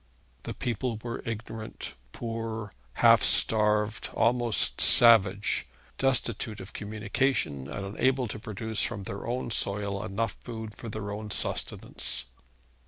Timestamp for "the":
0.41-0.55